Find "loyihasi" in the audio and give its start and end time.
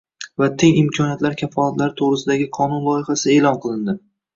2.91-3.37